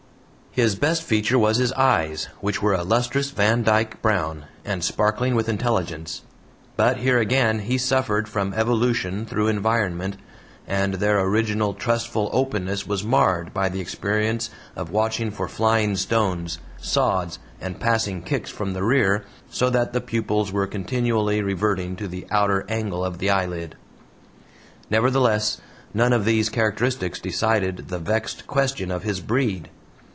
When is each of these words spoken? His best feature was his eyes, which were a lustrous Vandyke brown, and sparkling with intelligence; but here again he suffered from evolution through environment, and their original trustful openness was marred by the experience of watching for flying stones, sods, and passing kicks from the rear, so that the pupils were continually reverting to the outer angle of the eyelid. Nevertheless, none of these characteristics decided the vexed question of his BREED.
His 0.53 0.75
best 0.75 1.03
feature 1.03 1.39
was 1.39 1.55
his 1.59 1.71
eyes, 1.71 2.25
which 2.41 2.61
were 2.61 2.73
a 2.73 2.83
lustrous 2.83 3.31
Vandyke 3.31 4.01
brown, 4.01 4.47
and 4.65 4.83
sparkling 4.83 5.33
with 5.33 5.47
intelligence; 5.47 6.23
but 6.75 6.97
here 6.97 7.19
again 7.19 7.59
he 7.59 7.77
suffered 7.77 8.27
from 8.27 8.53
evolution 8.53 9.25
through 9.25 9.47
environment, 9.47 10.17
and 10.67 10.95
their 10.95 11.21
original 11.21 11.73
trustful 11.73 12.29
openness 12.33 12.85
was 12.85 13.01
marred 13.01 13.53
by 13.53 13.69
the 13.69 13.79
experience 13.79 14.49
of 14.75 14.91
watching 14.91 15.31
for 15.31 15.47
flying 15.47 15.95
stones, 15.95 16.57
sods, 16.81 17.39
and 17.61 17.79
passing 17.79 18.21
kicks 18.21 18.49
from 18.51 18.73
the 18.73 18.83
rear, 18.83 19.23
so 19.49 19.69
that 19.69 19.93
the 19.93 20.01
pupils 20.01 20.51
were 20.51 20.67
continually 20.67 21.41
reverting 21.41 21.95
to 21.95 22.09
the 22.09 22.27
outer 22.29 22.65
angle 22.67 23.05
of 23.05 23.19
the 23.19 23.29
eyelid. 23.29 23.77
Nevertheless, 24.89 25.61
none 25.93 26.11
of 26.11 26.25
these 26.25 26.49
characteristics 26.49 27.21
decided 27.21 27.87
the 27.87 27.99
vexed 27.99 28.47
question 28.47 28.91
of 28.91 29.03
his 29.03 29.21
BREED. 29.21 29.69